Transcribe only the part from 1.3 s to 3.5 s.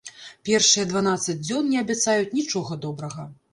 дзён не абяцаюць нічога добрага.